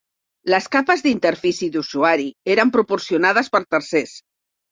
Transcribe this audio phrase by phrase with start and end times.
[0.51, 4.17] Les capes d'interfície d'usuari eren proporcionades per tercers.